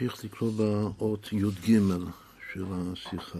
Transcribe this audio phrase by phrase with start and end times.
[0.00, 0.52] נמשיך לקרוא
[0.98, 1.78] באות י"ג
[2.52, 3.38] של השיחה,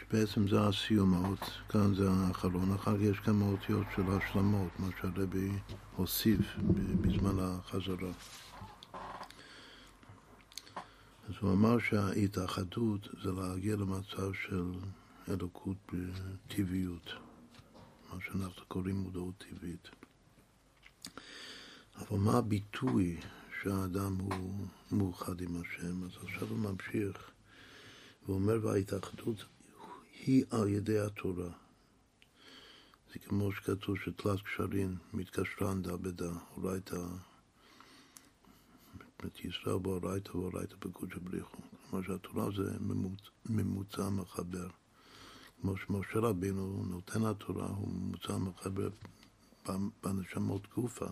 [0.00, 4.88] שבעצם זה הסיום, האות, כאן זה האחרון, אחר כך יש כמה אותיות של השלמות, מה
[5.00, 5.50] שהרבי
[5.96, 6.40] הוסיף
[7.00, 8.12] בזמן החזרה.
[11.28, 14.72] אז הוא אמר שההתאחדות זה להגיע למצב של
[15.28, 17.12] אלוקות בטבעיות,
[18.12, 19.88] מה שאנחנו קוראים מודעות טבעית.
[21.98, 23.20] אבל מה הביטוי
[23.68, 26.04] שהאדם הוא מאוחד עם השם?
[26.04, 27.30] אז עכשיו הוא ממשיך
[28.28, 29.44] ואומר, וההתאחדות
[30.24, 31.50] היא על ידי התורה.
[33.12, 36.96] זה כמו שכתוב שתלת קשרים מתקשרן דה בדה, אורייתא,
[39.44, 41.62] ישראל באורייתא ואורייתא בקודשא בריחו.
[41.90, 42.76] כלומר שהתורה זה
[43.46, 44.68] ממוצע מחבר.
[45.60, 48.88] כמו שמשה רבינו נותן התורה, הוא ממוצע מחבר
[50.02, 51.06] בנשמות גופה.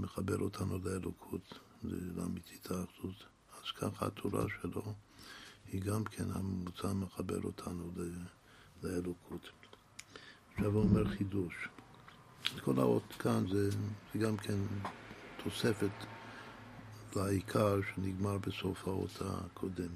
[0.00, 3.24] שמחבר אותנו לאלוקות, לאמיתית האחדות.
[3.58, 4.94] אז ככה התורה שלו
[5.66, 7.92] היא גם כן הממוצע מחבר אותנו
[8.82, 9.50] לאלוקות.
[10.52, 11.68] עכשיו הוא אומר חידוש.
[12.64, 13.70] כל האות כאן זה,
[14.12, 14.58] זה גם כן
[15.44, 16.06] תוספת
[17.16, 19.92] לעיקר שנגמר בסוף האות הקודם.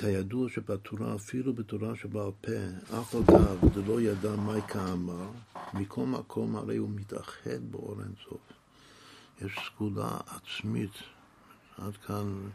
[0.00, 2.52] כידוע שבתורה, אפילו בתורה שבעל פה,
[3.00, 5.30] אף אגב דלא ידע מהי כאמר,
[5.74, 8.40] מכל מקום הרי הוא מתאחד באור אינסוף.
[9.40, 10.90] יש סגולה עצמית,
[11.78, 12.48] עד כאן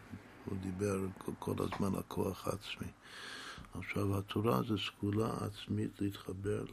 [0.46, 1.06] הוא דיבר
[1.40, 2.88] כל הזמן על כוח עצמי.
[3.74, 6.64] עכשיו, התורה זה סגולה עצמית להתחבר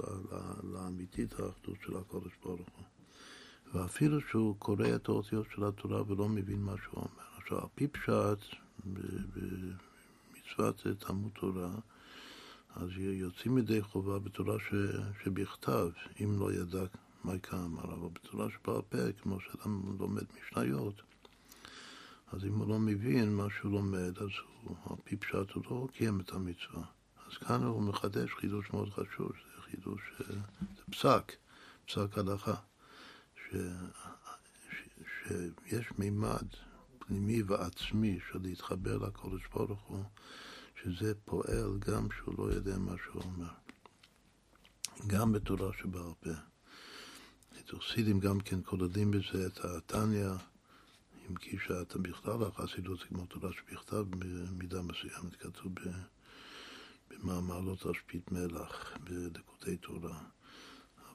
[0.73, 2.85] לאמיתית האחדות של הקודש ברוך הוא.
[3.75, 7.25] ואפילו שהוא קורא את האותיות של התורה ולא מבין מה שהוא אומר.
[7.39, 8.57] עכשיו, על פי פשט,
[10.53, 11.71] מצוות תלמוד תורה,
[12.77, 14.75] אז יוצאים ידי חובה בתורה ש,
[15.25, 15.89] שבכתב,
[16.21, 16.85] אם לא ידע
[17.25, 21.03] מה כאמר, אבל בתורה שבעל פה, כמו שאדם לומד משניות,
[22.33, 24.29] אז אם הוא לא מבין מה שהוא לומד, אז
[24.63, 26.85] הוא, על פי פשט הוא לא קיים את המצווה.
[27.27, 30.35] אז כאן הוא מחדש חידוש מאוד חשוב, זה חידוש, זה
[30.91, 31.33] פסק,
[31.87, 32.55] פסק הלכה,
[33.37, 33.57] ש,
[35.01, 35.33] ש,
[35.69, 36.47] שיש מימד
[37.13, 40.05] פנימי ועצמי של להתחבר לקודש ברוך הוא,
[40.83, 43.53] שזה פועל גם שהוא לא יודע מה שהוא אומר.
[45.07, 46.31] גם בתורה שבעל פה.
[47.79, 50.29] חסידים גם כן כוללים בזה את התניא,
[51.29, 55.73] אם כי שאתה בכלל החסידות זה כמו תורה שבכתב במידה מסוימת, כתוב
[57.11, 60.19] במאמר לא תשפית מלח, בדקותי תורה.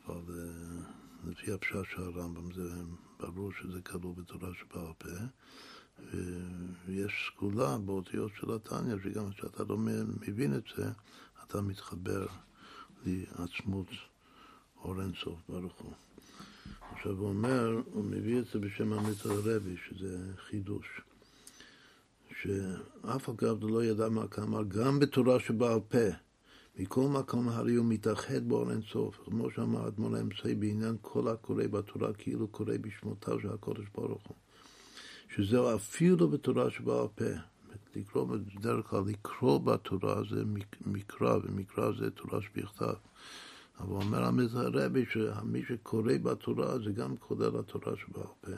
[0.05, 0.83] אבל אה,
[1.23, 2.69] לפי הפשט של הרמב"ם זה
[3.19, 5.09] ברור שזה כלול בתורה שבעל פה.
[6.85, 9.77] ויש סגולה באותיות של התניא, שגם כשאתה לא
[10.27, 10.89] מבין את זה,
[11.43, 12.25] אתה מתחבר
[13.05, 13.87] לעצמות
[14.83, 15.93] אור אינסוף ברוך הוא.
[16.91, 21.01] עכשיו הוא אומר, הוא מביא את זה בשם המיתר הרבי, שזה חידוש.
[22.41, 26.07] שאף אגב לא ידע מה כאמר, גם בתורה שבעל פה,
[26.79, 32.13] מכל מקום הרי הוא מתאחד באור אינסוף, כמו שאמר אדמון האמצעי בעניין כל הקורא בתורה
[32.13, 34.35] כאילו קורא בשמותיו של הקודש ברוך הוא.
[35.35, 37.25] שזהו אפילו בתורה שבעל פה.
[37.95, 40.43] לקרוא בדרך כלל, לקרוא בתורה זה
[40.85, 42.93] מקרא, ומקרא זה תורה שבכתב.
[43.79, 48.51] אבל אומר המזרבי שמי שקורא בתורה זה גם כולל התורה שבעל פה.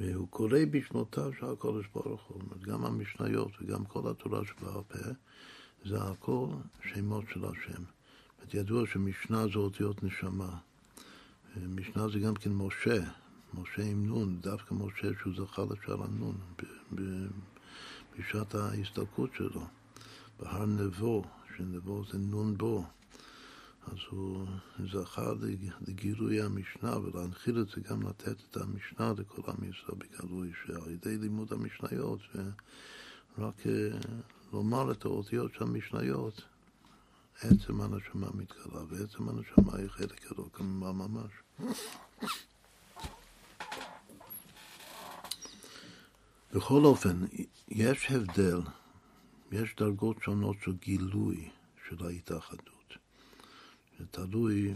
[0.00, 4.98] והוא קורא בשמותיו של הקודש ברוך הוא, גם המשניות וגם כל התורה שבעל פה,
[5.84, 6.48] זה הכל
[6.92, 7.82] שמות של השם.
[8.54, 10.58] ידוע שמשנה זה אותיות נשמה.
[11.68, 12.98] משנה זה גם כן משה,
[13.54, 16.36] משה עם נון, דווקא משה שהוא זכה לשער הנון
[18.18, 19.66] בשעת ההסתלקות שלו,
[20.40, 21.24] בהר נבו,
[21.56, 22.84] שנבו זה נון בו.
[23.86, 24.46] אז הוא
[24.92, 25.32] זכה
[25.88, 31.18] לגילוי המשנה ולהנחיל את זה גם לתת את המשנה לכל עם ישראל בגלוי שעל ידי
[31.18, 32.20] לימוד המשניות
[33.38, 33.98] ורק אה,
[34.52, 36.42] לומר את האותיות של המשניות
[37.42, 41.30] עצם הנשמה מתגלה ועצם הנשמה היא חלק כמובן ממש
[46.52, 47.16] בכל אופן,
[47.68, 48.60] יש הבדל,
[49.52, 51.48] יש דרגות שונות של גילוי
[51.88, 52.94] של ההתאחדות.
[53.98, 54.74] זה תלוי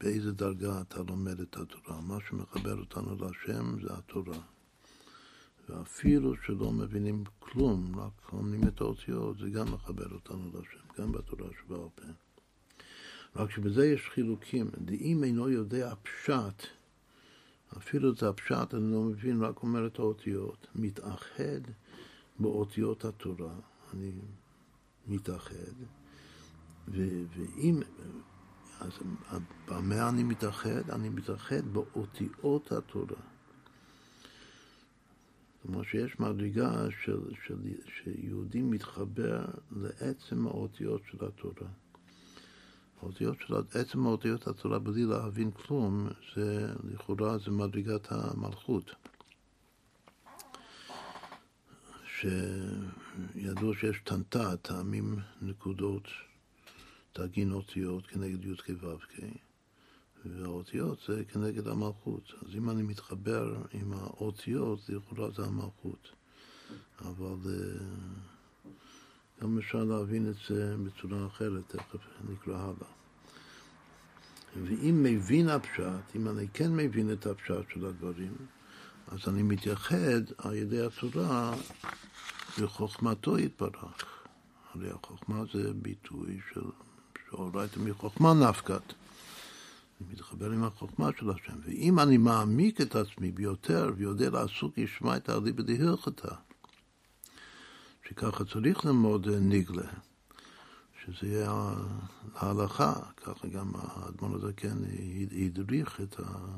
[0.00, 2.00] באיזה דרגה אתה לומד את התורה.
[2.00, 4.38] מה שמחבר אותנו להשם זה התורה.
[5.68, 11.48] ואפילו שלא מבינים כלום, רק לומדים את האותיות, זה גם מחבר אותנו להשם, גם בתורה
[11.60, 12.02] שבעל פה.
[13.36, 14.70] רק שבזה יש חילוקים.
[14.78, 16.66] דאם אינו יודע פשט,
[17.76, 20.66] אפילו את הפשט אני לא מבין, רק אומר את האותיות.
[20.74, 21.60] מתאחד
[22.38, 23.54] באותיות התורה,
[23.94, 24.12] אני
[25.08, 25.74] מתאחד,
[26.88, 27.80] ו- ואם
[28.80, 28.92] אז
[29.68, 30.90] במה אני מתאחד?
[30.90, 33.22] אני מתאחד באותיות התורה.
[35.62, 37.56] כלומר שיש מדרגה של, של,
[37.86, 41.68] שיהודי מתחבר לעצם האותיות של התורה.
[43.04, 48.90] האותיות של, עצם האותיות התורה בלי להבין כלום, זה לכאורה זה מדרגת המלכות.
[52.06, 56.08] שידוע שיש טנטה, טעמים, נקודות,
[57.12, 59.12] תגין אותיות כנגד י"ק ו"ק,
[60.24, 62.32] והאותיות זה כנגד המלכות.
[62.42, 66.08] אז אם אני מתחבר עם האותיות, לכאורה זה המלכות.
[67.00, 68.33] אבל אה,
[69.44, 72.90] גם אפשר להבין את זה בצורה אחרת, תכף נקרא הלאה.
[74.64, 78.32] ואם מבין הפשט, אם אני כן מבין את הפשט של הדברים,
[79.08, 81.54] אז אני מתייחד על ידי התורה
[82.58, 84.24] וחוכמתו יתברך.
[84.74, 86.64] הרי החוכמה זה ביטוי של
[87.30, 88.92] שאורייתא מחוכמה נפקת.
[90.00, 91.56] אני מתחבר עם החוכמה של השם.
[91.64, 96.34] ואם אני מעמיק את עצמי ביותר ויודע לעסוק ישמע את העלי בדהירכתא,
[98.08, 99.88] שככה צריך ללמוד נגלה,
[101.04, 101.74] שזה יהיה
[102.34, 104.76] ההלכה, ככה גם האדמון הזה כן
[105.46, 106.56] הדריך את, ה,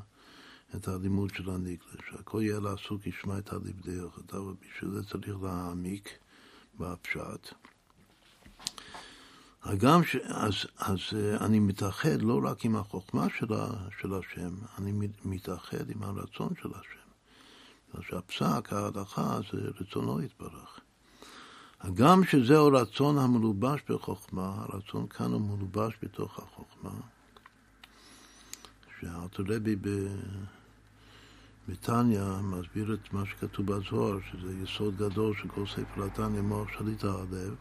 [0.76, 6.18] את הלימוד של הנגלה, שהכל יהיה לעסוק ישמע את העלי בדהירכתא, ובשביל זה צריך להעמיק
[6.78, 7.54] בפשט.
[9.62, 10.16] הגם ש...
[10.16, 13.66] אז, אז אה, אני מתאחד לא רק עם החוכמה של, ה,
[14.00, 17.06] של השם, אני מתאחד עם הרצון של השם.
[17.88, 20.80] בגלל שהפסק, ההלכה, זה רצונו יתברך.
[21.80, 26.90] הגם שזהו רצון המלובש בחוכמה, הרצון כאן הוא מלובש בתוך החוכמה,
[29.00, 29.76] שאלתרלבי
[31.68, 37.04] בתניא מסביר את מה שכתוב בזוהר, שזה יסוד גדול של כל ספר התניא, מוח שליט
[37.04, 37.54] הלב.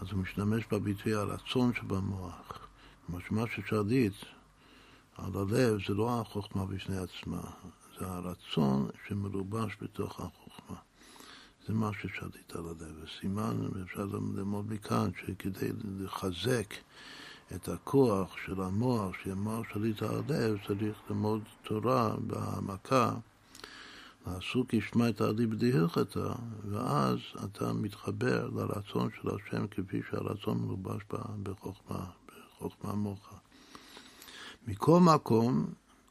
[0.00, 2.68] אז הוא משתמש בביטוי הרצון שבמוח.
[3.06, 4.12] כלומר שמה ששליט
[5.16, 7.40] על הלב זה לא החוכמה בפני עצמה,
[7.98, 10.76] זה הרצון שמלובש בתוך החוכמה.
[11.66, 11.90] זה מה
[12.54, 12.94] על הלב.
[13.02, 15.68] וסימן, אפשר ללמוד מכאן, שכדי
[15.98, 16.74] לחזק
[17.54, 23.12] את הכוח של המוח, שיהיה מוח שליט על הלב, צריך ללמוד תורה בהעמקה.
[24.26, 26.28] העסוק ישמע את העדי בדהיכתא,
[26.70, 31.02] ואז אתה מתחבר לרצון של השם כפי שהרצון מלובש
[31.42, 33.36] בחוכמה, בחוכמה מוחה.
[34.66, 35.66] מכל מקום,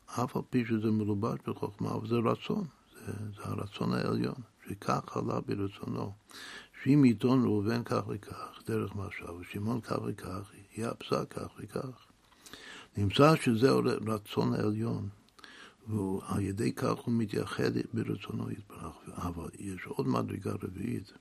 [0.05, 2.65] אף על פי שזה מלובש בחוכמה, אבל זה רצון,
[2.95, 4.35] זה, זה הרצון העליון,
[4.67, 6.13] שכך עלה ברצונו.
[6.83, 12.07] שאם עיתון ראובן כך וכך, דרך משל, ושמעון כך וכך, יהיה הפסק כך וכך.
[12.97, 15.09] נמצא שזהו רצון העליון.
[15.87, 18.95] ועל ידי כך הוא מתייחד ברצונו יתברך.
[19.07, 21.11] אבל יש עוד מדרגה רביעית.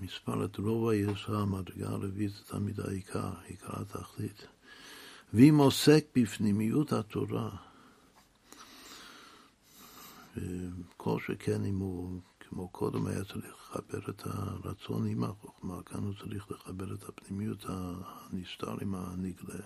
[0.00, 4.46] מספר את רוב היסע, המדרגה הרביעית תמיד העיקר, עיקר התכלית.
[5.34, 7.50] ואם עוסק בפנימיות התורה,
[10.96, 16.14] כל שכן אם הוא, כמו קודם היה צריך לחבר את הרצון עם החוכמה, כאן הוא
[16.14, 19.64] צריך לחבר את הפנימיות הנסתר עם הנגלה.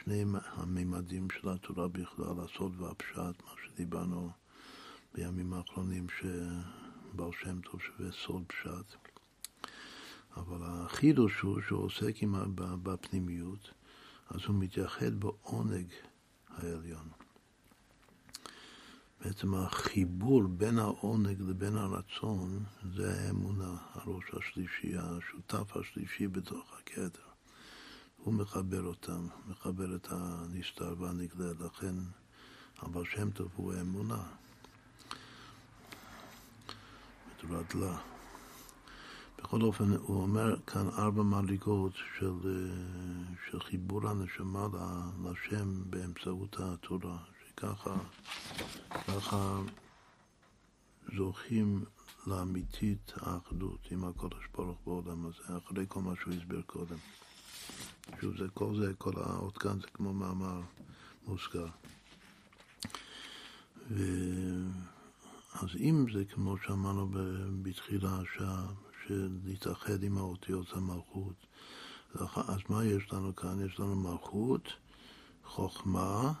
[0.00, 4.30] שני הממדים של התורה בכלל, הסוד והפשט, מה שדיברנו
[5.14, 9.14] בימים האחרונים, שבעל שם טוב שווה סוד פשט.
[10.36, 12.16] אבל החידוש הוא שהוא עוסק
[12.82, 13.70] בפנימיות,
[14.30, 15.86] אז הוא מתייחד בעונג
[16.48, 17.23] העליון.
[19.24, 22.64] בעצם החיבור בין העונג לבין הרצון
[22.94, 27.22] זה האמונה, הראש השלישי, השותף השלישי בתוך הכתר.
[28.16, 31.94] הוא מחבר אותם, מחבר את הנסתר והנגלה, לכן
[32.82, 34.22] אבל שם טוב הוא האמונה.
[37.28, 37.98] בתורת לה.
[39.38, 42.68] בכל אופן, הוא אומר כאן ארבע מדרגות של,
[43.50, 44.66] של חיבור הנשמה
[45.24, 47.18] לשם באמצעות התורה,
[47.64, 47.94] שככה
[49.06, 49.60] ככה
[51.16, 51.84] זוכים
[52.26, 56.96] לאמיתית האחדות עם הקודש ברוך בעולם הזה, אחרי כל מה שהוא הסביר קודם.
[58.20, 60.60] שוב, זה, כל זה, כל האות כאן זה כמו מאמר
[61.26, 61.66] מוזכר.
[63.90, 64.04] ו...
[65.52, 67.08] אז אם זה כמו שאמרנו
[67.62, 68.66] בתחילה, שה...
[69.06, 71.46] שלהתאחד עם האותיות המלכות,
[72.36, 73.66] אז מה יש לנו כאן?
[73.66, 74.68] יש לנו מלכות,
[75.44, 76.32] חוכמה,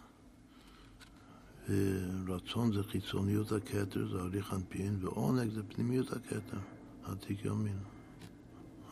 [1.68, 6.58] ורצון זה חיצוניות הכתר, זה הליך אנפין, ועונג זה פנימיות הכתר,
[7.04, 7.76] עתיק יומין.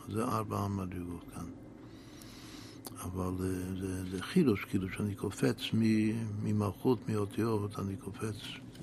[0.09, 1.45] זה ארבע המדרגות כאן.
[3.03, 5.57] אבל אה, זה, זה חידוש, כאילו שאני קופץ
[6.43, 8.35] ממלכות, מאותיות, אני קופץ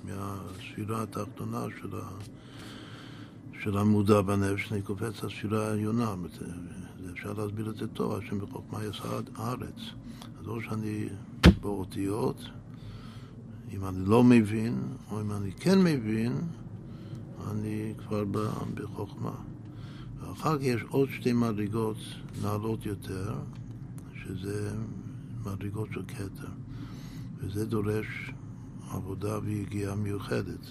[0.04, 2.08] מהספירה התחתונה של, ה,
[3.62, 6.14] של המודע בנפש, שאני קופץ לספירה העליונה.
[7.12, 9.80] אפשר להסביר את זה טוב, השם בחוכמה יסד הארץ.
[10.40, 11.08] אז או שאני
[11.60, 12.36] באותיות,
[13.72, 14.74] אם אני לא מבין,
[15.10, 16.32] או אם אני כן מבין,
[17.50, 18.24] אני כבר
[18.74, 19.34] בחוכמה.
[20.20, 21.96] ואחר כך יש עוד שתי מדרגות
[22.42, 23.34] נעלות יותר,
[24.14, 24.72] שזה
[25.44, 26.52] מדרגות של כתר,
[27.38, 28.32] וזה דורש
[28.90, 30.70] עבודה ויגיעה מיוחדת.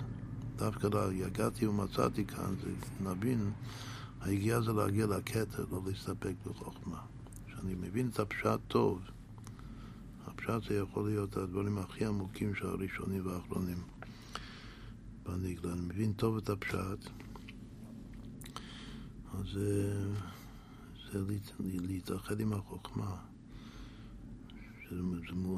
[0.55, 2.69] דווקא יגעתי ומצאתי כאן, זה
[3.09, 3.51] נבין,
[4.21, 6.99] היגיעה זה להגיע לכתר, לא להסתפק בחוכמה.
[7.47, 8.99] כשאני מבין את הפשט טוב,
[10.49, 13.77] הפשט זה יכול להיות הדברים הכי עמוקים של הראשונים והאחרונים
[15.23, 15.73] בניגלה.
[15.73, 17.09] אני מבין טוב את הפשט,
[19.33, 19.93] אז זה,
[21.11, 21.21] זה
[21.61, 23.15] להתאחד עם החוכמה,
[24.83, 25.01] שזה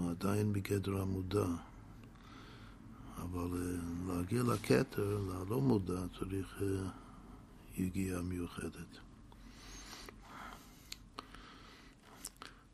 [0.09, 1.45] עדיין בגדר המודע.
[3.17, 6.89] אבל אה, להגיע לכתר, ללא מודע, צריך אה,
[7.77, 8.99] יגיעה מיוחדת.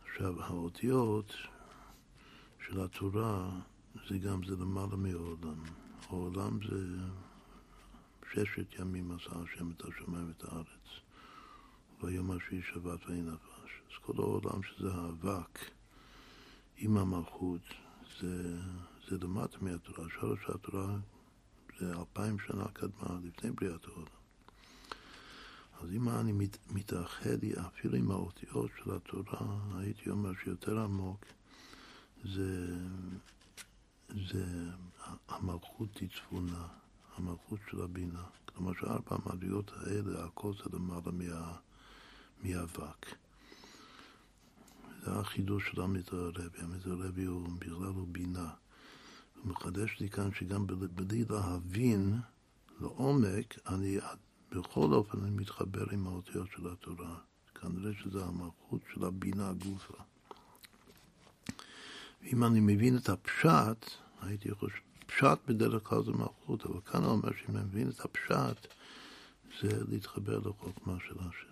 [0.06, 1.34] עכשיו, האותיות
[2.68, 3.50] של התורה
[4.10, 5.64] זה גם, זה למעלה מעולם.
[6.10, 6.80] העולם זה
[8.34, 10.88] ששת ימים עשה השם את השמיים ואת הארץ.
[12.04, 13.72] ויום השביעי שבת ואין נפש.
[13.88, 15.60] אז כל העולם שזה האבק
[16.78, 17.62] עם המלכות,
[18.22, 18.58] זה
[19.10, 20.98] זה למטה מהתורה, שורש התורה
[21.80, 24.18] זה אלפיים שנה קדמה, לפני בריאת העולם.
[25.82, 31.26] אז אם אני מת, מתאחד אפילו עם האותיות של התורה, הייתי אומר שיותר עמוק,
[32.24, 32.78] זה,
[34.32, 34.46] זה
[35.28, 36.68] המלכות תצפונה,
[37.16, 38.24] המלכות של הבינה.
[38.46, 41.58] כלומר שארבע המדרגות האלה, הכל זה למעלה מה,
[42.44, 43.06] מהאבק.
[45.04, 46.60] זה החידוש של עמית הרבי.
[46.64, 48.50] עמית הרבי הוא בכלל הוא בינה.
[49.36, 52.20] הוא מחדש לי כאן שגם בלי להבין
[52.82, 53.98] לעומק, אני
[54.52, 57.20] בכל אופן מתחבר עם האותיות של התורה.
[57.56, 60.04] כנראה שזה המלכות של הבינה גופה.
[62.22, 67.12] ואם אני מבין את הפשט, הייתי חושב, פשט בדרך כלל זה מלכות, אבל כאן הוא
[67.12, 68.68] אומר שאם אני מבין את הפשט,
[69.62, 71.48] זה להתחבר לחוכמה של השם.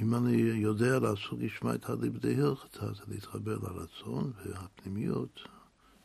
[0.00, 5.40] אם אני יודע לעשות לשמה את הליבדי הלכתה, זה להתחבר לרצון והפנימיות,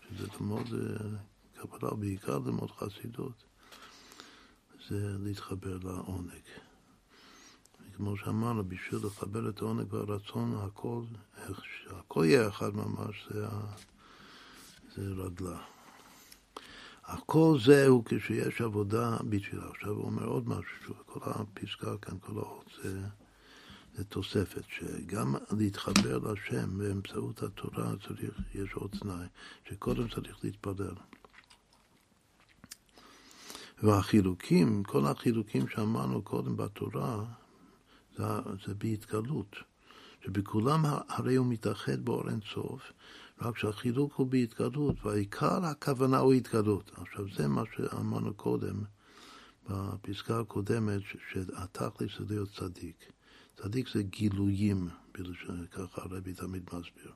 [0.02, 0.68] שזה ללמוד
[1.54, 3.44] קבלה, בעיקר ללמוד חסידות,
[4.90, 6.67] זה להתחבר לעונג.
[7.98, 11.02] כמו שאמרנו, בשביל לחבר את העונג והרצון, הכל,
[11.86, 13.48] שהכל יהיה אחד ממש, זה,
[14.96, 15.60] זה רגלה.
[17.06, 19.70] הכל זהו כשיש עבודה בתפילה.
[19.70, 23.02] עכשיו הוא אומר עוד משהו, כל הפסקה כאן, כל האות, זה...
[23.98, 29.26] זה תוספת, שגם להתחבר להשם באמצעות התורה צריך, יש עוד תנאי,
[29.70, 30.96] שקודם צריך להתפלל.
[33.84, 37.26] והחילוקים, כל החילוקים שאמרנו קודם בתורה,
[38.18, 38.24] זה,
[38.66, 39.56] זה בהתגלות.
[40.26, 42.82] שבכולם הרי הוא מתאחד באור אינסוף,
[43.42, 46.92] רק שהחילוק הוא בהתגלות, והעיקר הכוונה הוא התגלות.
[46.96, 48.84] עכשיו זה מה שאמרנו קודם,
[49.70, 53.12] בפסקה הקודמת, שהתכלס זה להיות צדיק.
[53.62, 54.90] צדיק זה גילויים,
[55.72, 57.12] ככה הרבי תמיד מסביר.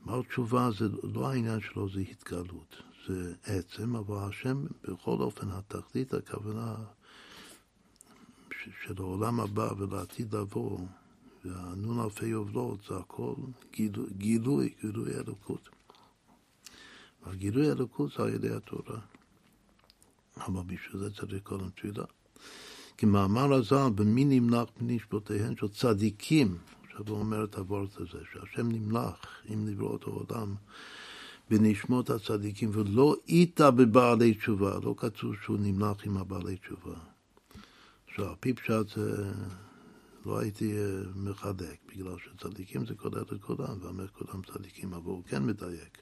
[0.00, 6.14] מר תשובה זה לא העניין שלו, זה התגלות, זה עצם, אבל השם בכל אופן, התכלית,
[6.14, 6.74] הכוונה
[8.84, 10.78] של העולם הבא ולעתיד לבוא,
[11.44, 13.34] והנון אלפי יובלות, זה הכל
[13.72, 15.68] גילוי, גילוי, גילוי אלוקות.
[17.26, 19.00] והגילוי אלוקות זה על ידי התורה.
[20.36, 22.04] אבל בשביל זה צריך קודם תפילה.
[22.98, 29.16] כמאמר הז"ל, במי נמלך בנשבותיהן של צדיקים, עכשיו הוא אומר את הוורט הזה, שהשם נמלך
[29.44, 30.54] עם נברות העולם
[31.50, 36.94] בנשמות הצדיקים, ולא איתה בבעלי תשובה, לא כתוב שהוא נמלך עם הבעלי תשובה.
[38.24, 38.98] על פי פשט
[40.26, 45.24] לא הייתי אה, מחדק, בגלל שצדיקים זה כולל את כולם, ואומר כולם צדיקים, אבל הוא
[45.24, 45.98] כן מדייק.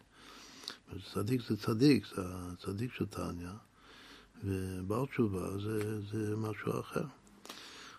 [1.15, 3.49] צדיק זה צדיק, זה הצדיק של תניא.
[4.45, 7.05] ובעל תשובה זה, זה משהו אחר.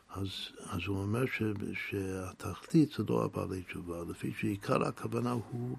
[0.10, 0.28] אז,
[0.66, 1.44] אז הוא אומר ש,
[1.90, 5.78] שהתכלית זה לא הבעלי תשובה, לפי שעיקר הכוונה הוא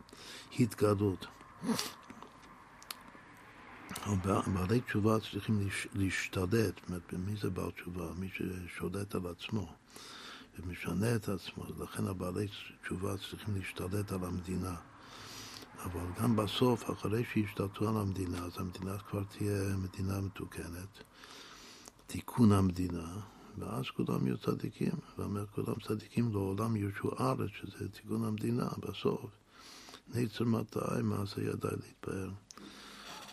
[0.60, 1.26] התגלות.
[4.16, 8.12] בעלי תשובה צריכים להשתלט, זאת מי זה בעל תשובה?
[8.18, 9.72] מי ששולט על עצמו
[10.58, 12.46] ומשנה את עצמו, לכן הבעלי
[12.82, 14.74] תשובה צריכים להשתלט על המדינה.
[15.84, 21.02] אבל גם בסוף, אחרי שישתלטו על המדינה, אז המדינה כבר תהיה מדינה מתוקנת,
[22.06, 23.20] תיקון המדינה,
[23.58, 29.30] ואז כולם יהיו צדיקים, ואומר כולם צדיקים לעולם ירשו ארץ, שזה תיקון המדינה בסוף.
[30.14, 32.30] נצר מתי מעשה ידי להתפאר.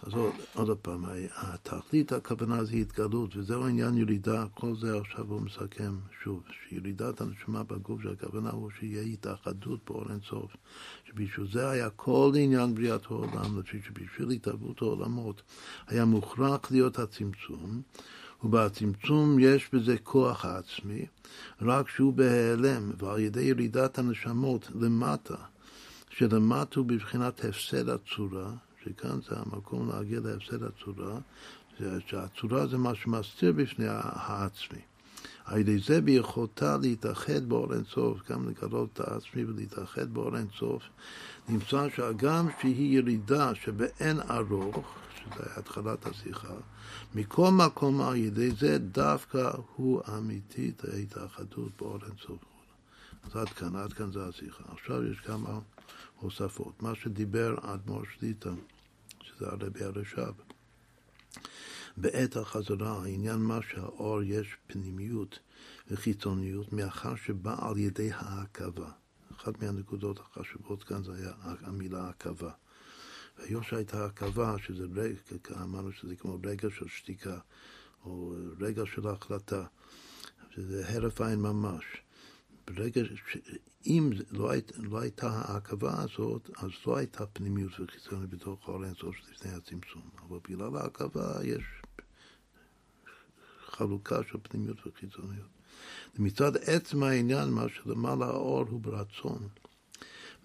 [0.06, 5.42] אז עוד, עוד פעם, התכלית הכוונה זה התגלות, וזהו עניין ירידה, כל זה עכשיו הוא
[5.42, 10.52] מסכם שוב, שירידת הנשמה בגוף שהכוונה הוא שיהיה התאחדות באור אינסוף,
[11.06, 15.42] שבשביל זה היה כל עניין בריאת העולם, שבשביל התערבות העולמות
[15.88, 17.82] היה מוכרח להיות הצמצום,
[18.44, 21.06] ובצמצום יש בזה כוח עצמי,
[21.62, 25.36] רק שהוא בהיעלם, ועל ידי ירידת הנשמות למטה,
[26.10, 28.52] שלמטה הוא בבחינת הפסד הצורה,
[28.86, 31.18] שכאן זה המקום להגיע להפסד הצורה,
[32.08, 34.80] שהצורה זה מה שמסתיר בפני העצמי.
[35.46, 40.84] על ידי זה ביכולתה להתאחד באור אינסוף, גם לגלות את העצמי ולהתאחד באור אינסוף,
[41.50, 46.54] נמצא שהגם שהיא ירידה שבאין ארוך, שזה התחלת השיחה,
[47.16, 52.40] מכל מקום על ידי זה דווקא הוא אמיתית ההתאחדות באור אינסוף.
[53.24, 54.64] אז עד כאן, עד כאן זה השיחה.
[54.72, 55.60] עכשיו יש כמה
[56.20, 56.84] הוספות.
[56.84, 58.50] מה שדיבר אדמו"ר שליטה
[59.36, 60.32] שזה הרבי הרש"ב.
[61.98, 65.40] בעת החזרה, העניין מה שהאור יש פנימיות
[65.88, 68.90] וחיצוניות, מאחר שבא על ידי ההקבה.
[69.38, 72.52] אחת מהנקודות החשובות כאן זה היה המילה הקבה.
[73.38, 77.38] והיום שהייתה הקבה, שזה רגע, אמרנו שזה כמו רגע של שתיקה,
[78.06, 79.66] או רגע של החלטה,
[80.56, 81.84] שזה הרף עין ממש.
[82.68, 83.38] ברגע ש...
[83.86, 89.16] אם לא, היית, לא הייתה העכבה הזאת, אז לא הייתה פנימיות וחיצוניות בתוך האור האינסוף
[89.32, 90.10] לפני הצמצום.
[90.28, 91.64] אבל בגלל העכבה יש
[93.66, 95.48] חלוקה של פנימיות וחיצוניות.
[96.20, 99.48] ומצד עצם העניין, מה שלמעלה האור הוא ברצון.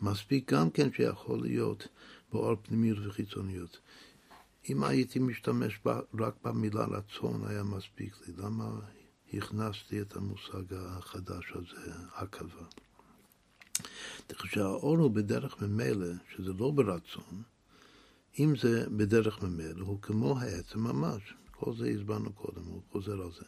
[0.03, 1.89] מספיק גם כן שיכול להיות
[2.33, 3.79] באור פנימיות וחיצוניות.
[4.69, 5.81] אם הייתי משתמש
[6.21, 8.35] רק במילה רצון, היה מספיק לי.
[8.37, 8.81] למה
[9.35, 12.65] הכנסתי את המושג החדש הזה, עכבה?
[14.29, 16.07] כשהאור הוא בדרך ממילא,
[16.37, 17.43] שזה לא ברצון,
[18.39, 21.35] אם זה בדרך ממילא, הוא כמו העצם ממש.
[21.51, 23.45] כל זה הסברנו קודם, הוא חוזר על זה.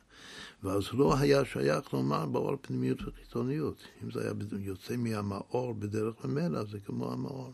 [0.63, 3.77] ואז לא היה שייך לומר באור פנימיות וחיצוניות.
[4.03, 7.53] אם זה היה יוצא מהמאור בדרך ממילא, זה כמו המאור.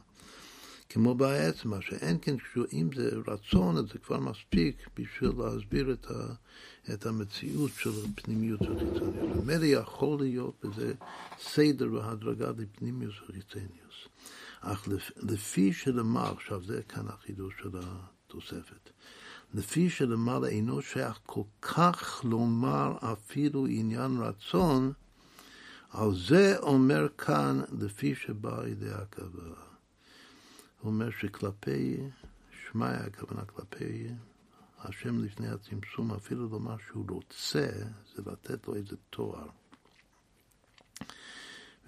[0.88, 2.36] כמו בעצם, מה שאין כן,
[2.72, 6.34] אם זה רצון, אז זה כבר מספיק בשביל להסביר את, ה,
[6.94, 9.36] את המציאות של פנימיות וחיצוניות.
[9.36, 10.92] ממילא יכול להיות בזה
[11.40, 13.78] סדר והדרגה לפנימיות וחיצוניות.
[14.60, 18.90] אך לפי שלמעלה, עכשיו זה כאן החידוש של התוספת,
[19.54, 24.92] לפי שלמעלה אינו שייך כל כך לומר אפילו עניין רצון,
[25.90, 29.67] על זה אומר כאן לפי שבא לידי הכוונה.
[30.80, 32.00] הוא אומר שכלפי
[32.50, 34.08] שמיא, הכוונה כלפי
[34.78, 37.68] השם לפני הצמצום, אפילו לומר שהוא רוצה,
[38.14, 39.48] זה לתת לו איזה תואר.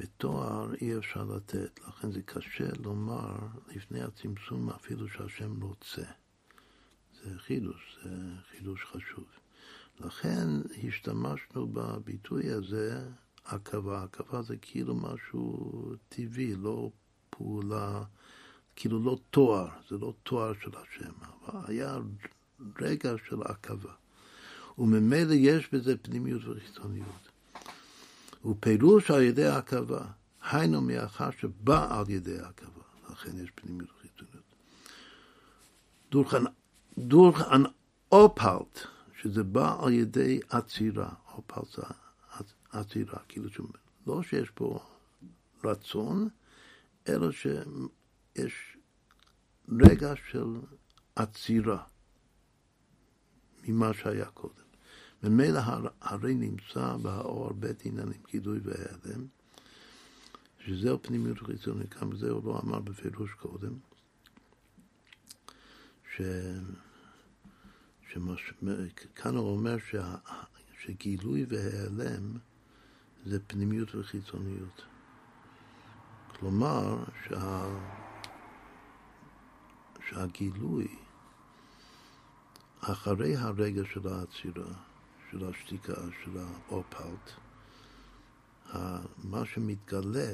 [0.00, 3.36] ותואר אי אפשר לתת, לכן זה קשה לומר
[3.68, 6.04] לפני הצמצום אפילו שהשם רוצה.
[7.22, 8.10] זה חידוש, זה
[8.50, 9.24] חידוש חשוב.
[10.00, 10.48] לכן
[10.88, 13.08] השתמשנו בביטוי הזה,
[13.44, 14.02] עכבה.
[14.02, 16.90] עכבה זה כאילו משהו טבעי, לא
[17.30, 18.04] פעולה
[18.80, 21.98] כאילו לא תואר, זה לא תואר של השם, אבל היה
[22.78, 23.92] רגע של עכבה.
[24.78, 27.28] וממילא יש בזה פנימיות וחיצוניות.
[28.44, 30.04] ופירוש על ידי עכבה,
[30.50, 34.54] היינו מאחר שבא על ידי עכבה, לכן יש פנימיות וחיצוניות.
[36.98, 37.62] דורכן
[38.12, 38.78] אופלט,
[39.22, 41.82] שזה בא על ידי עצירה, אופלט זה
[42.72, 43.48] עצירה, כאילו
[44.06, 44.80] לא שיש פה
[45.64, 46.28] רצון,
[47.08, 47.28] אלא
[48.36, 48.76] שיש
[49.80, 50.56] רגע של
[51.16, 51.82] עצירה
[53.68, 54.54] ממה שהיה קודם.
[55.22, 55.60] ממילא
[56.00, 59.26] הרי נמצא באור בית עניינים, גידוי והיעלם,
[60.58, 63.72] שזהו פנימיות חיצונית, גם זה הוא לא אמר בפירוש קודם,
[66.16, 66.20] ש...
[68.12, 68.52] שמש...
[69.14, 70.16] כאן הוא אומר שה...
[70.80, 72.36] שגילוי והיעלם
[73.26, 74.82] זה פנימיות וחיצוניות.
[76.38, 77.68] כלומר, שה...
[80.10, 80.88] שהגילוי
[82.80, 84.72] אחרי הרגע של העצירה,
[85.30, 85.94] של השתיקה,
[86.24, 87.30] של האופלט,
[89.18, 90.32] מה שמתגלה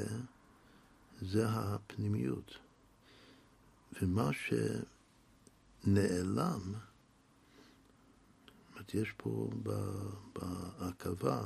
[1.20, 2.58] זה הפנימיות.
[4.02, 4.30] ומה
[5.82, 6.74] שנעלם,
[8.74, 9.50] זאת יש פה
[10.32, 11.42] בעכבה,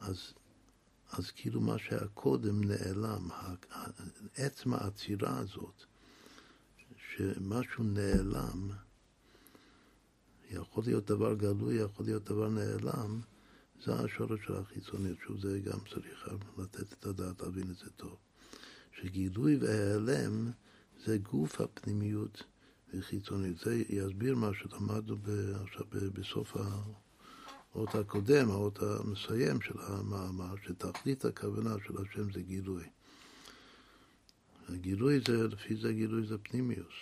[0.00, 0.32] אז,
[1.12, 3.28] אז כאילו מה שהיה קודם נעלם,
[4.36, 5.84] עצם העצירה הזאת.
[7.16, 8.70] שמשהו נעלם,
[10.50, 13.20] יכול להיות דבר גלוי, יכול להיות דבר נעלם,
[13.84, 18.16] זה השורש של החיצוניות, שוב זה גם צריך לתת את הדעת, להבין את זה טוב.
[19.00, 20.50] שגילוי והיעלם
[21.04, 22.42] זה גוף הפנימיות
[22.94, 23.58] וחיצונית.
[23.58, 25.16] זה יסביר מה שלמדנו
[25.62, 32.84] עכשיו בסוף האות הקודם, האות המסיים של המאמר, שתכלית הכוונה של השם זה גילוי.
[34.68, 36.94] הגילוי זה, לפי זה גילוי זה פנימיוס.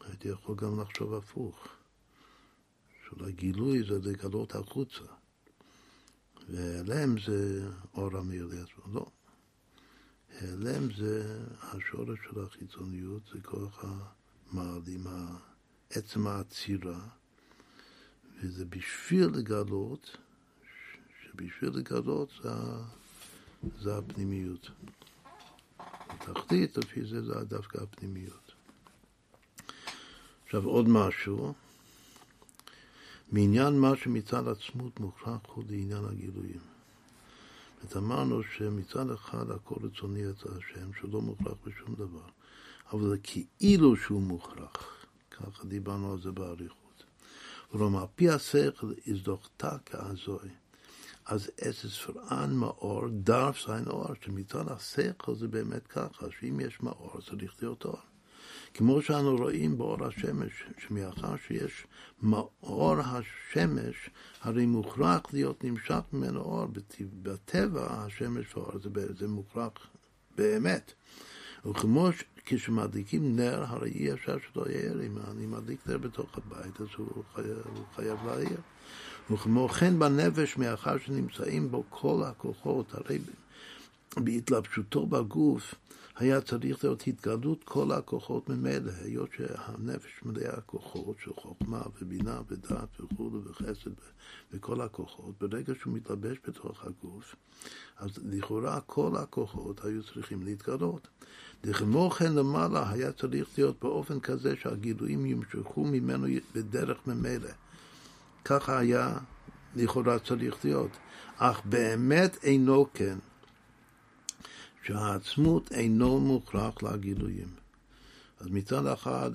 [0.00, 1.68] הייתי יכול גם לחשוב הפוך,
[3.06, 5.04] שאולי גילוי זה לגלות החוצה,
[6.48, 8.94] והיעלם זה אור המאיר לעצמו.
[8.94, 9.06] לא.
[10.40, 15.06] העלם זה השורש של החיצוניות, זה כוח המעלים,
[15.90, 17.00] עצם העצירה,
[18.40, 20.16] וזה בשביל לגלות,
[21.22, 22.50] שבשביל לגלות זה,
[23.80, 24.70] זה הפנימיות.
[26.28, 28.52] התחתית, לפי זה זה דווקא הפנימיות.
[30.44, 31.54] עכשיו עוד משהו,
[33.32, 36.60] מעניין מה שמצד עצמות מוכרח הוא לעניין הגילויים.
[37.82, 42.28] אז אמרנו שמצד אחד הכל רצוני את השם, שלא מוכרח בשום דבר,
[42.92, 47.04] אבל זה כאילו שהוא מוכרח, ככה דיברנו על זה באריכות.
[47.70, 50.48] כלומר, פי השכל הזדוכתה כעזוי.
[51.26, 57.20] אז אסס פרען מאור דרף סיין אור, שמצד השכל זה באמת ככה, שאם יש מאור
[57.30, 57.98] צריך להיות אור.
[58.74, 61.86] כמו שאנו רואים באור השמש, שמאחר שיש
[62.22, 64.10] מאור השמש,
[64.40, 66.66] הרי מוכרח להיות נמשך ממנו אור.
[67.22, 69.72] בטבע השמש ואור זה, זה מוכרח
[70.36, 70.92] באמת.
[71.66, 72.08] וכמו
[72.44, 75.02] כשמדליקים נר, הרי אי אפשר שלא יאיר.
[75.02, 78.60] אם אני מדליק נר בתוך הבית, אז הוא חייב, הוא חייב להעיר.
[79.30, 83.18] וכמו כן בנפש, מאחר שנמצאים בו כל הכוחות, הרי
[84.16, 85.74] בהתלבשותו בגוף,
[86.16, 93.00] היה צריך להיות התגלות כל הכוחות ממילא, היות שהנפש מלאה כוחות של חוכמה ובינה ודעת
[93.00, 93.90] וכו' וחסד
[94.52, 97.36] וכל הכוחות, ברגע שהוא מתלבש בתוך הגוף,
[97.96, 101.08] אז לכאורה כל הכוחות היו צריכים להתגלות.
[101.64, 107.50] וכמו כן למעלה היה צריך להיות באופן כזה שהגילויים ימשכו ממנו בדרך ממילא.
[108.44, 109.18] ככה היה
[109.76, 110.90] לכאורה צריך להיות,
[111.36, 113.18] אך באמת אינו כן.
[114.82, 117.48] שהעצמות אינו מוכרח לגילויים.
[118.40, 119.30] אז מצד אחד,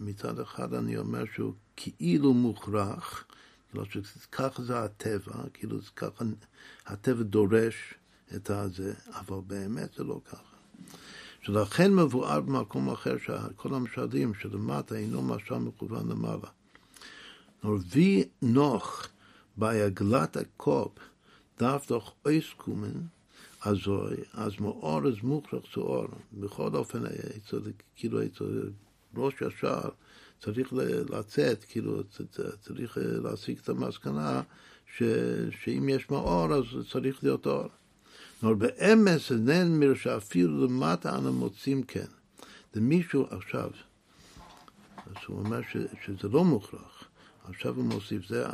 [0.00, 3.24] מצד אחד אני אומר שהוא כאילו מוכרח,
[3.70, 6.24] כאילו שככה זה הטבע, כאילו ככה
[6.86, 7.94] הטבע דורש
[8.36, 10.54] את הזה, אבל באמת זה לא ככה.
[11.42, 16.48] שלכן מבואר במקום אחר שכל המשלים שלמטה אינו משל מכוון למעלה.
[17.64, 19.08] נורבי נוח
[19.56, 20.92] בעגלת הקופ
[21.58, 23.00] דף דוח אויס קומן
[23.64, 26.06] הזוי, אז מאור אז מוכרח זה אור.
[26.32, 27.02] בכל אופן,
[27.96, 28.18] כאילו,
[29.16, 29.80] ראש ישר
[30.40, 30.72] צריך
[31.10, 32.02] לצאת, כאילו,
[32.60, 34.42] צריך להסיק את המסקנה
[34.96, 35.02] ש,
[35.62, 37.68] שאם יש מאור אז צריך להיות אור.
[38.42, 42.06] אבל באמס אינן שאפילו למטה אנו מוצאים כן.
[42.72, 43.70] זה מישהו עכשיו,
[44.96, 47.13] אז הוא אומר ש, שזה לא מוכרח.
[47.44, 48.46] עכשיו הוא מוסיף, זה,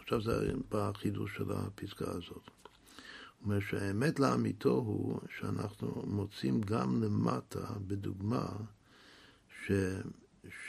[0.00, 2.28] עכשיו זה בחידוש של הפסקה הזאת.
[2.36, 8.46] הוא אומר שהאמת לאמיתו הוא שאנחנו מוצאים גם למטה, בדוגמה,
[9.64, 9.72] ש,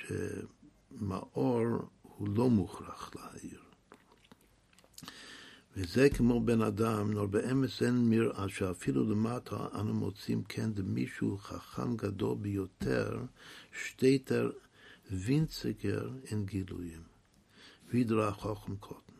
[0.05, 1.63] שמאור
[2.01, 3.59] הוא לא מוכרח להעיר.
[5.77, 11.95] וזה כמו בן אדם, נור באמס אין מראה שאפילו למטה אנו מוצאים כן דמישהו חכם
[11.95, 13.19] גדול ביותר,
[13.83, 14.51] שטייטר
[15.11, 17.08] וינצגר אין גילויים.
[17.89, 19.13] וידרא חוכם קוטן.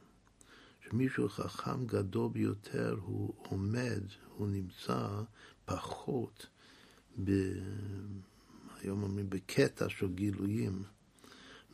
[0.81, 4.03] שמישהו חכם גדול ביותר הוא עומד,
[4.35, 5.07] הוא נמצא
[5.65, 6.47] פחות,
[7.23, 7.31] ב...
[8.81, 10.83] היום אומרים בקטע של גילויים,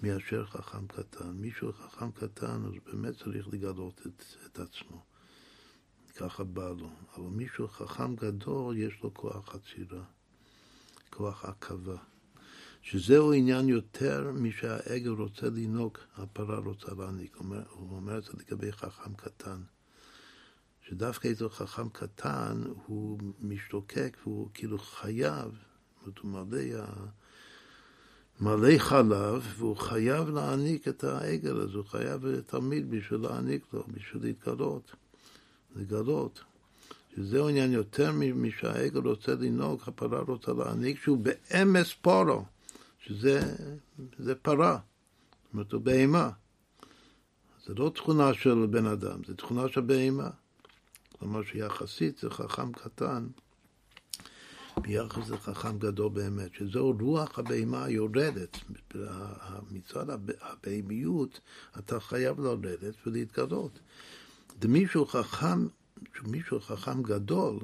[0.03, 1.31] מאשר חכם קטן.
[1.31, 5.03] מישהו חכם קטן, אז באמת צריך לגלות את, את עצמו.
[6.15, 6.89] ככה בא לו.
[7.15, 10.03] אבל מישהו חכם גדול, יש לו כוח עצירה,
[11.09, 11.97] כוח עכבה.
[12.85, 17.35] שזהו עניין יותר משהעגל רוצה לנהוג, הפרה רוצה להעניק.
[17.35, 19.61] הוא אומר, את זה לגבי חכם קטן.
[20.87, 25.51] שדווקא איתו חכם קטן הוא משתוקק והוא כאילו חייב,
[26.05, 26.85] זאת אומרת, הוא מלא,
[28.39, 34.23] מלא חלב, והוא חייב להעניק את העגל הזה, הוא חייב תמיד בשביל להעניק לו, בשביל
[34.23, 34.95] להתגלות,
[35.75, 36.43] לגלות.
[37.15, 42.45] שזהו עניין יותר משהעגל רוצה לנהוג, הפרה רוצה להעניק, שהוא באמס פורו.
[43.05, 44.77] שזה פרה,
[45.43, 46.29] זאת אומרת, הוא בהמה.
[47.65, 50.29] זה לא תכונה של בן אדם, זה תכונה של בהמה.
[51.19, 53.27] כלומר שיחסית זה חכם קטן
[54.81, 58.57] ביחס לחכם גדול באמת, שזו רוח הבהמה היורדת.
[59.71, 60.05] מצד
[60.41, 61.39] הבהמיות
[61.79, 63.79] אתה חייב לרדת ולהתגלות.
[64.61, 65.67] ומישהו חכם,
[66.23, 67.59] מישהו חכם גדול,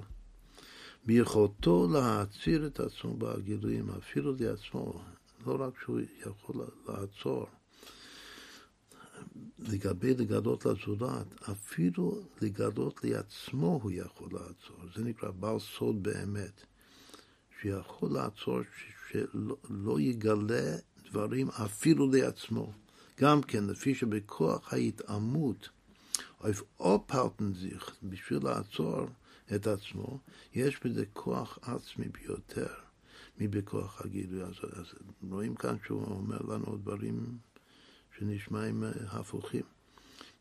[1.06, 5.02] ביכולתו להעציר את עצמו בגילויים, אפילו לעצמו,
[5.46, 6.56] לא רק שהוא יכול
[6.88, 7.48] לעצור
[9.60, 14.78] לגבי לגלות לזולת, אפילו לגלות לעצמו הוא יכול לעצור.
[14.96, 16.66] זה נקרא בעל סוד באמת,
[17.62, 18.60] שיכול לעצור
[19.10, 20.76] שלא לא יגלה
[21.10, 22.72] דברים אפילו לעצמו.
[23.20, 25.70] גם כן, לפי שבכוח ההתעמות,
[26.80, 29.08] או פלטנזיך, בשביל לעצור
[29.56, 30.20] את עצמו,
[30.54, 32.74] יש בזה כוח עצמי ביותר
[33.42, 34.44] מבכוח הגילוי.
[34.44, 34.86] אז, אז
[35.30, 37.38] רואים כאן שהוא אומר לנו דברים
[38.18, 39.64] שנשמעים הפוכים.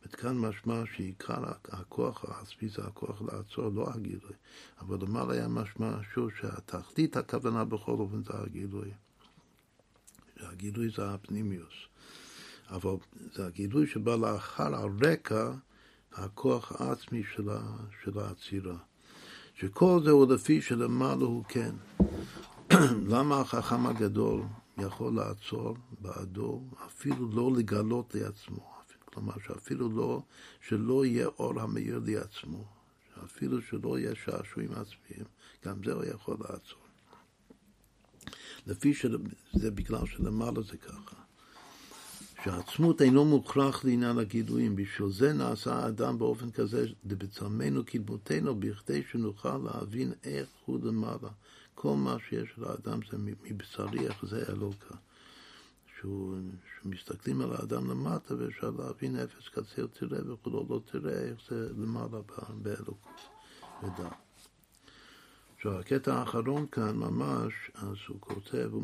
[0.07, 4.33] וכאן משמע שעיקר הכוח העצמי זה הכוח לעצור, לא הגילוי.
[4.81, 8.91] אבל למעלה היה משמע שוב שהתכלית הכוונה בכל אופן זה הגילוי.
[10.37, 11.75] הגילוי זה הפנימיוס.
[12.71, 12.95] אבל
[13.35, 15.53] זה הגילוי שבא לאחר הרקע
[16.13, 17.23] הכוח העצמי
[18.03, 18.77] של העצירה.
[19.55, 21.75] שכל זה הוא לפי שלמעלה הוא כן.
[23.13, 24.43] למה החכם הגדול
[24.79, 28.73] יכול לעצור בעדו, אפילו לא לגלות לעצמו,
[29.05, 30.23] כלומר שאפילו לא,
[30.69, 32.65] שלא יהיה אור המאיר לעצמו,
[33.25, 35.25] אפילו שלא יהיה שעשועים עצמיים,
[35.65, 36.81] גם זה הוא יכול לעצור.
[38.67, 41.17] לפי שזה בגלל שלמעלה זה ככה.
[42.45, 49.57] שהעצמות אינו מוכרח לעניין הגילויים, בשביל זה נעשה האדם באופן כזה, בצלמנו קדמותינו, בכדי שנוכל
[49.57, 51.29] להבין איך הוא למעלה.
[51.83, 54.95] כל מה שיש לאדם זה מבשרי, איך זה אלוקה.
[56.83, 62.19] שמסתכלים על האדם למטה ואפשר להבין אפס קצר תראה וכולו לא תראה איך זה למעלה
[62.63, 63.21] באלוקות
[63.83, 64.13] ודעת.
[65.57, 68.83] עכשיו, הקטע האחרון כאן ממש, אז הוא כותב, הוא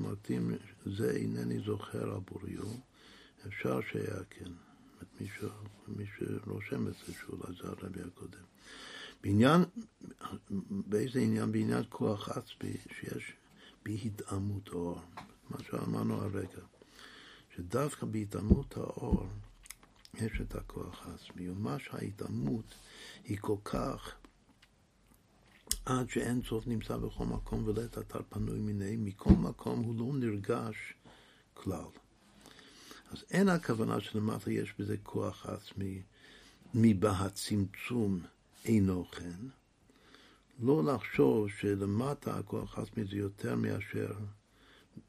[0.86, 2.66] זה אינני זוכר על בוריו,
[3.46, 4.50] אפשר שהיה כן.
[5.96, 8.55] מי שרושם את זה, שאולי זה הרבי הקודם.
[9.26, 9.64] בעניין,
[10.70, 11.52] באיזה עניין?
[11.52, 13.32] בעניין כוח עצמי שיש
[13.84, 15.00] בהתאמות האור,
[15.50, 16.62] מה שאמרנו הרגע,
[17.56, 19.26] שדווקא בהתאמות האור
[20.14, 22.74] יש את הכוח העצמי, ומה שההתאמות
[23.24, 24.14] היא כל כך
[25.84, 30.94] עד שאין סוף נמצא בכל מקום ולעת אתר פנוי מיני, מכל מקום הוא לא נרגש
[31.54, 31.88] כלל.
[33.10, 36.02] אז אין הכוונה שלמטה יש בזה כוח עצמי
[36.74, 38.20] מבהצמצום
[38.66, 39.48] אינו כן.
[40.60, 44.12] לא לחשוב שלמטה הכוח עצמי זה יותר מאשר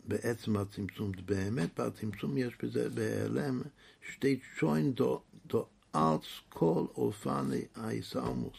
[0.07, 1.11] בעצם הצמצום.
[1.25, 3.61] באמת בצמצום יש בזה בהיעלם
[4.11, 8.57] שתי שוין דו, דו ארץ כל אופני האיסלמוס.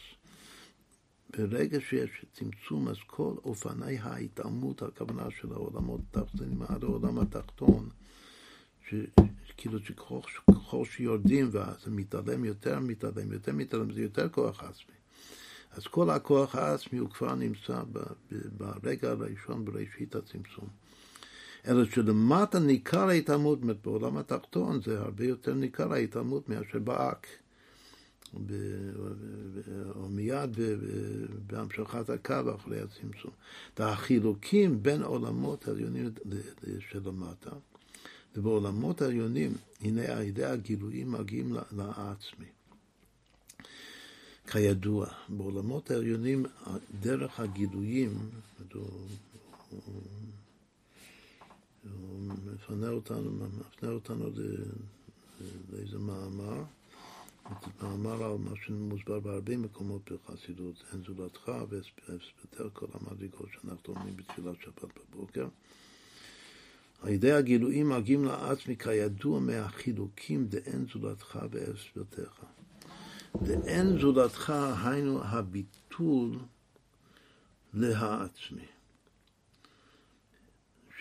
[1.37, 7.89] ברגע שיש צמצום, אז כל אופני ההתעלמות, הכוונה של העולמות התחתונים עד העולם התחתון,
[9.59, 14.95] שכאילו שככל שיורדים וזה מתעלם יותר, מתעלם יותר, מתעלם, זה יותר כוח עצמי.
[15.71, 17.81] אז כל הכוח העצמי הוא כבר נמצא
[18.57, 20.67] ברגע הראשון בראשית הצמצום.
[21.67, 27.27] אלא שלמטה ניכר ההתעלמות, בעולם התחתון זה הרבה יותר ניכר ההתעלמות מאשר באק.
[29.95, 30.57] או מיד
[31.47, 33.31] בהמשכת הקו אחרי הצמצום.
[33.77, 36.09] החילוקים בין עולמות העליונים
[36.79, 37.49] שלמטה,
[38.35, 42.45] ובעולמות העליונים, הנה על ידי הגילויים מגיעים לעצמי.
[44.51, 46.45] כידוע, בעולמות העליונים,
[47.01, 48.29] דרך הגילויים,
[48.73, 48.91] הוא,
[52.45, 54.29] מפנה אותנו, מפנה אותנו
[55.71, 56.63] לאיזה מאמר,
[57.81, 64.55] מאמר על מה שמוסבר בהרבה מקומות בחסידות, אין זולתך והספטר כל המדרגות שאנחנו אומרים בתפילת
[64.61, 65.47] שבת בבוקר.
[67.01, 72.43] על ידי הגילויים מגיעים לעצמי כידוע מהחילוקים דאין זולתך והספטך.
[73.41, 76.39] ואין זולתך, היינו הביטול
[77.73, 78.67] להעצמי.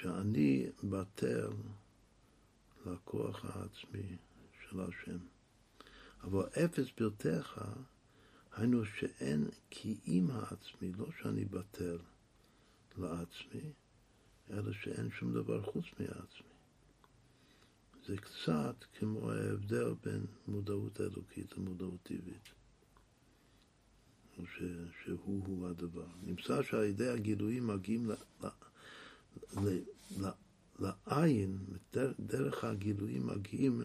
[0.01, 1.51] שאני בטל
[2.87, 4.17] לכוח העצמי
[4.61, 5.19] של השם.
[6.25, 7.61] אבל אפס פרטיך,
[8.53, 11.99] היינו שאין כי אם העצמי, לא שאני בטל
[12.99, 13.73] לעצמי,
[14.51, 16.49] אלא שאין שום דבר חוץ מהעצמי.
[18.07, 22.49] זה קצת כמו ההבדל בין מודעות אלוקית למודעות טבעית.
[24.47, 24.63] ש,
[25.05, 26.07] שהוא-הוא הדבר.
[26.23, 28.49] נמצא שעל הגילויים מגיעים ל, ל,
[29.57, 29.81] ל,
[30.21, 30.29] ל,
[30.79, 31.59] לעין,
[32.21, 33.83] דרך הגילויים מגיעים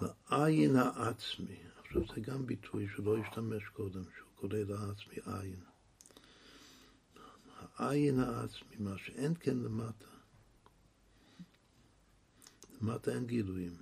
[0.00, 1.56] לעין העצמי.
[1.80, 5.60] עכשיו זה גם ביטוי שלא השתמש קודם, שהוא קורא לעצמי עין.
[7.76, 10.06] העין העצמי, מה שאין כן למטה.
[12.80, 13.76] למטה אין גילויים.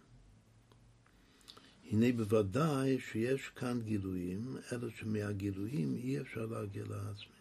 [1.91, 7.35] הנה בוודאי שיש כאן גילויים, אלא שמהגילויים אי אפשר להגיע לעצמי.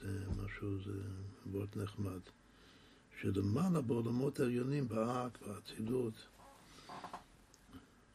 [0.00, 1.00] זה משהו, זה
[1.46, 2.20] וורט נחמד.
[3.20, 6.14] שלמעלה בעולמות העליונים, באק, באצילות,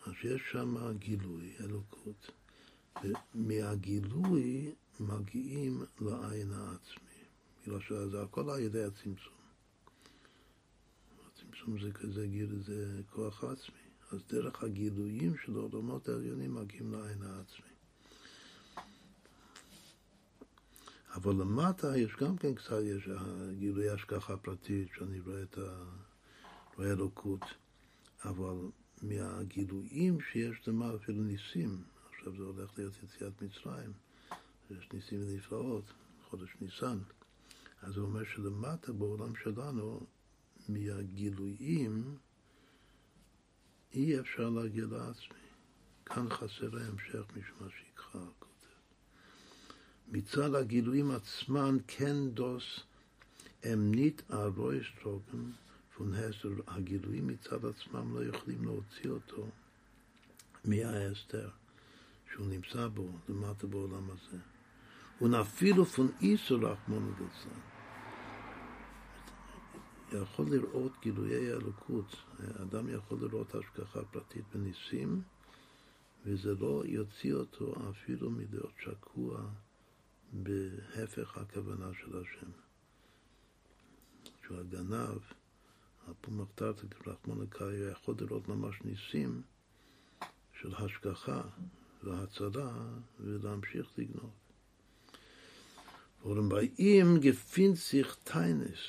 [0.05, 2.31] אז יש שם גילוי, אלוקות.
[3.03, 7.04] ומהגילוי מגיעים לעין העצמי.
[7.67, 9.33] בגלל שזה הכל על ידי הצמצום.
[11.27, 13.85] הצמצום זה כזה גיל, זה כוח עצמי.
[14.11, 17.75] אז דרך הגילויים של העולמות העליונים מגיעים לעין העצמי.
[21.13, 23.09] אבל למטה יש גם כן קצת, יש
[23.59, 25.83] גילוי השגחה פרטית, שאני רואה את ה...
[26.77, 27.41] רואה אלוקות,
[28.25, 28.55] אבל
[29.01, 33.93] מהגילויים שיש למעלה אפילו ניסים, עכשיו זה הולך להיות יציאת מצרים,
[34.71, 35.83] יש ניסים ונפלאות,
[36.29, 36.97] חודש ניסן,
[37.81, 40.07] אז הוא אומר שלמטה בעולם שלנו,
[40.69, 42.17] מהגילויים,
[43.93, 45.45] אי אפשר להגיע לעצמי.
[46.05, 48.25] כאן חסר ההמשך משמע שיקחה.
[50.07, 52.79] מצד הגילויים עצמם כן דוס
[53.73, 55.51] אמנית הרויסטרוגן
[55.97, 59.47] פון הסר, הגילויים מצד עצמם לא יכולים להוציא אותו
[60.65, 61.49] מההסתר
[62.33, 64.37] שהוא נמצא בו, למטה בעולם הזה.
[65.21, 67.75] ונפילו פון איסו רחמונו ליצלן.
[70.13, 75.21] יכול לראות גילויי האלוקות, האדם יכול לראות השגחה פרטית בניסים,
[76.25, 79.41] וזה לא יוציא אותו אפילו מלהיות שקוע
[80.33, 82.51] בהפך הכוונה של השם.
[84.45, 85.19] שהוא הגנב,
[86.07, 89.41] הפומקטרט, רחמון הקאי, יכול לראות ממש ניסים
[90.61, 91.41] של השגחה
[92.03, 92.71] והצלה
[93.19, 94.44] ולהמשיך לגנוב.
[96.25, 98.79] Und bei ihm gefindt sich Teines,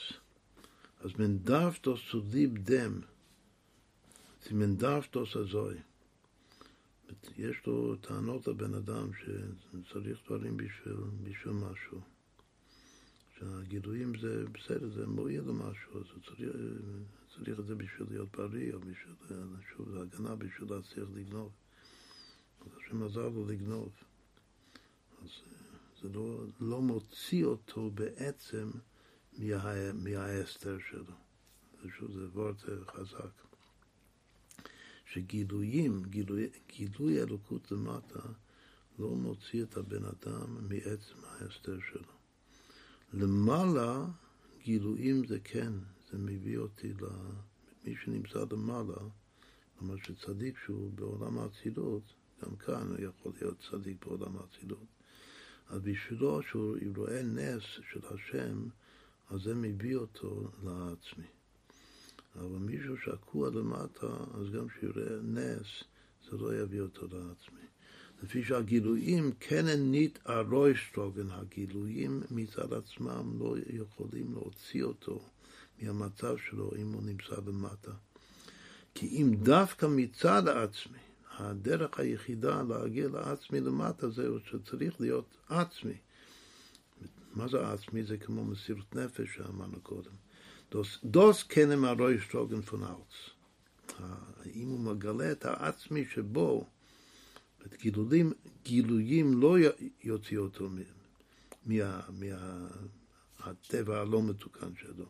[1.03, 3.05] אז man darf das zu lieb dem,
[4.51, 5.77] man darf das azoi.
[7.39, 12.01] יש לו טענות לבן אדם שצריך דברים בשביל, בשביל משהו.
[13.39, 16.57] שהגילויים זה בסדר, זה מועיל למשהו, אז צריך,
[17.35, 19.15] צריך את זה בשביל להיות בריא, או בשביל,
[19.77, 21.53] שוב, הגנה בשביל להצליח לגנוב.
[22.61, 23.93] אז השם עזר לו לגנוב.
[25.23, 25.29] אז
[26.03, 28.71] זה לא, לא מוציא אותו בעצם
[29.39, 31.15] מה, מההסתר שלו.
[31.99, 32.57] שוב, זה וורט
[32.87, 33.47] חזק.
[35.13, 38.21] שגילויים, גילוי, גילוי אלוקות למטה,
[38.99, 42.13] לא מוציא את הבן אדם מעצם ההסתר שלו.
[43.13, 44.07] למעלה,
[44.63, 45.73] גילויים זה כן,
[46.11, 48.97] זה מביא אותי למי שנמצא למעלה,
[49.79, 52.03] כלומר שצדיק שהוא בעולם האצילות,
[52.43, 54.96] גם כאן הוא יכול להיות צדיק בעולם האצילות.
[55.69, 58.69] אז בשבילו שהוא רואה נס של השם,
[59.31, 61.27] אז זה מביא אותו לעצמי.
[62.35, 65.67] אבל מישהו שקוע למטה, אז גם כשיראה נס,
[66.31, 67.67] זה לא יביא אותו לעצמי.
[68.23, 75.23] לפי שהגילויים כן הנית הרוישטרוגן, הגילויים מצד עצמם לא יכולים להוציא אותו
[75.83, 77.93] מהמצב שלו אם הוא נמצא למטה.
[78.95, 81.06] כי אם דווקא מצד העצמי,
[81.39, 85.97] הדרך היחידה להגיע לעצמי למטה זהו שצריך להיות עצמי.
[87.35, 88.05] מה זה עצמי?
[88.05, 90.11] זה כמו מסירות נפש שאמרנו קודם.
[90.71, 93.31] Das, das kennen wir Reustrogen von Alts.
[94.55, 96.67] אם הוא מגלה את העצמי שבו,
[97.67, 99.57] את גילויים, גילויים לא
[100.05, 100.69] יוציא אותו
[101.67, 102.35] מהטבע
[103.95, 105.07] מה, הלא מתוקן שלו.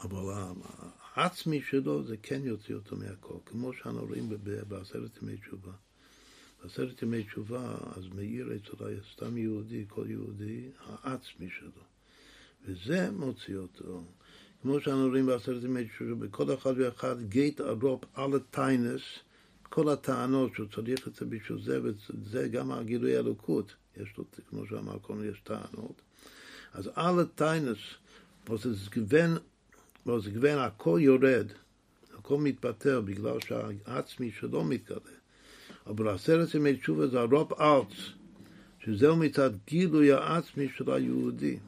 [0.00, 0.54] אבל
[1.14, 4.32] העצמי שלו זה כן יוציא אותו מהכל, כמו שאנו רואים
[4.68, 5.72] בעשרת ימי תשובה.
[6.62, 11.82] בעשרת ימי תשובה, אז מאיר אצל סתם יהודי, כל יהודי, העצמי שלו.
[12.64, 14.04] וזה מוציא אותו.
[14.62, 19.02] כמו שאנו רואים בעשרת ימי תשובה, בכל אחד ואחד גייט ארופ על הטיינס,
[19.62, 23.74] כל הטענות שהוא צריך את זה בשביל זה, וזה גם הגילוי האלוקות.
[23.96, 26.02] יש לו, כמו שאמר קודם, יש טענות.
[26.74, 27.78] אז על הטיינס,
[28.46, 28.64] was
[30.06, 31.46] גוון הכל יורד,
[32.18, 35.20] הכל מתפטר בגלל שהעצמי שלו מתגלה.
[35.86, 37.92] אבל עשרת ימי תשובה זה הרוב ארץ,
[38.84, 41.58] שזהו מצד גילוי העצמי של היהודי.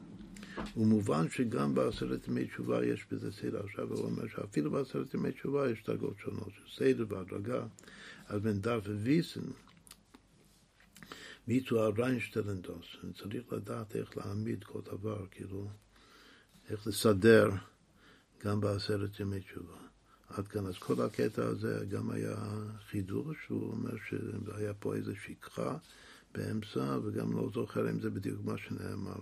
[0.76, 3.61] ומובן שגם בעשרת ימי תשובה יש בזה סדר.
[3.64, 7.66] עכשיו הוא אומר שאפילו בעשרת ימי תשובה יש דרגות שונות של סדר והדרגה.
[8.26, 9.41] אז בין דף וויסן,
[11.49, 12.87] מיצו הריינשטלנדוס,
[13.18, 15.68] צריך לדעת איך להעמיד כל דבר, כאילו,
[16.70, 17.51] איך לסדר
[18.45, 19.76] גם בעשרת ימי תשובה.
[20.28, 20.66] עד כאן.
[20.66, 22.36] אז כל הקטע הזה גם היה
[22.90, 25.76] חידוש, הוא אומר שהיה פה איזו שכחה
[26.34, 29.16] באמצע, וגם לא זוכר אם זה בדיוק מה שנאמר.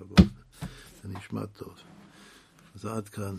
[1.03, 1.75] זה נשמע טוב.
[2.75, 3.37] אז עד כאן.